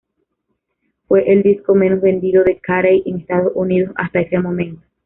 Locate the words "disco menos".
1.43-2.01